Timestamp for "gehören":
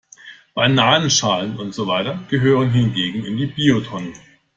2.27-2.71